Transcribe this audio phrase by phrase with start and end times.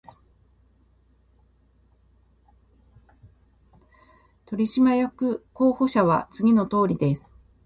[4.47, 7.35] 取締役候補者は次のとおりです